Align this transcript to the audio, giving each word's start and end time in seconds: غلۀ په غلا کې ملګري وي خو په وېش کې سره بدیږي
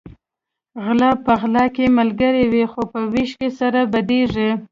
غلۀ 0.83 1.11
په 1.23 1.33
غلا 1.41 1.65
کې 1.75 1.95
ملګري 1.99 2.43
وي 2.51 2.63
خو 2.71 2.81
په 2.91 2.99
وېش 3.11 3.31
کې 3.39 3.49
سره 3.59 3.79
بدیږي 3.93 4.49